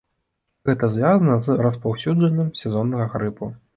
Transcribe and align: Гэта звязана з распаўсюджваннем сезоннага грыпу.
Гэта 0.69 0.87
звязана 0.95 1.35
з 1.47 1.57
распаўсюджваннем 1.65 2.49
сезоннага 2.63 3.05
грыпу. 3.13 3.53